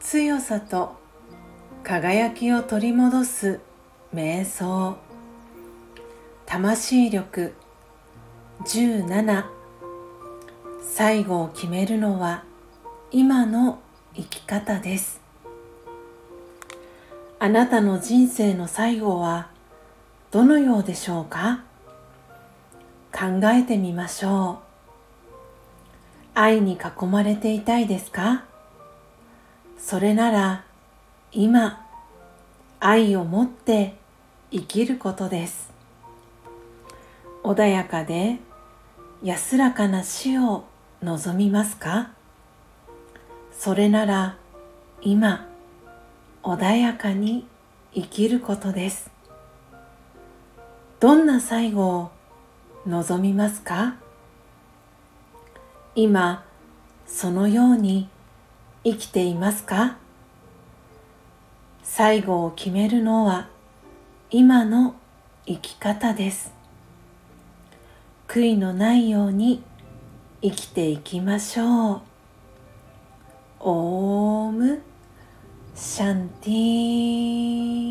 [0.00, 0.96] 強さと
[1.84, 3.60] 輝きを取り戻す
[4.14, 4.96] 瞑想。
[6.46, 7.52] 魂力。
[8.64, 9.44] 17
[10.80, 12.44] 最後を決めるのは
[13.10, 13.80] 今の
[14.14, 15.20] 生き方です。
[17.38, 19.50] あなたの人生の最後は
[20.30, 21.64] どのようでしょうか？
[23.22, 24.56] 考えてみましょう。
[26.34, 28.42] 愛に囲まれていたいですか？
[29.78, 30.64] それなら
[31.30, 31.86] 今
[32.80, 33.94] 愛を持って
[34.50, 35.70] 生きることです。
[37.44, 38.40] 穏やかで
[39.22, 40.64] 安らかな死を
[41.00, 42.10] 望みますか？
[43.52, 44.36] それなら
[45.00, 45.46] 今
[46.42, 47.46] 穏やかに
[47.94, 49.12] 生きることです。
[50.98, 52.10] どんな最後を
[52.86, 53.94] 望みますか？
[55.94, 56.44] 今
[57.06, 58.08] そのように
[58.82, 59.98] 生きていますか？
[61.84, 63.48] 最後を決めるのは
[64.30, 64.96] 今の
[65.46, 66.52] 生き方です。
[68.26, 69.62] 悔いのないように
[70.40, 72.00] 生きていきましょう。
[73.60, 74.82] オーム
[75.76, 77.81] シャンティー。